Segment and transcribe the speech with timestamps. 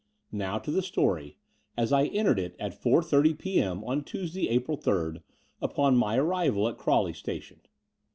[0.31, 1.37] Now to the story,
[1.77, 3.83] as I entered it at 4.30 p.m.
[3.83, 5.21] on Tuesday, April 3rd,
[5.61, 7.61] upon my arrival at Crawley Station.